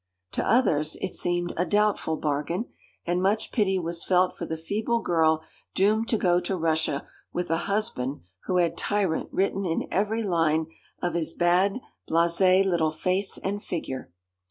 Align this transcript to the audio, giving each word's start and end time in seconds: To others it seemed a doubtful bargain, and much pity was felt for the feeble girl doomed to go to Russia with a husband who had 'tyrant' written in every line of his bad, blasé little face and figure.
To 0.31 0.43
others 0.43 0.97
it 0.99 1.13
seemed 1.13 1.53
a 1.57 1.63
doubtful 1.63 2.17
bargain, 2.17 2.65
and 3.05 3.21
much 3.21 3.51
pity 3.51 3.77
was 3.77 4.03
felt 4.03 4.35
for 4.35 4.47
the 4.47 4.57
feeble 4.57 4.99
girl 4.99 5.43
doomed 5.75 6.07
to 6.09 6.17
go 6.17 6.39
to 6.39 6.57
Russia 6.57 7.07
with 7.31 7.51
a 7.51 7.57
husband 7.69 8.21
who 8.45 8.57
had 8.57 8.75
'tyrant' 8.77 9.29
written 9.31 9.63
in 9.63 9.87
every 9.91 10.23
line 10.23 10.65
of 11.03 11.13
his 11.13 11.33
bad, 11.33 11.81
blasé 12.09 12.65
little 12.65 12.91
face 12.91 13.37
and 13.37 13.61
figure. 13.61 14.11